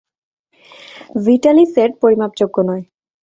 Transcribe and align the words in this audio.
Vitaly 1.25 1.63
set 1.73 1.91
পরিমাপযোগ্য 2.01 2.57
নয়। 2.61 2.83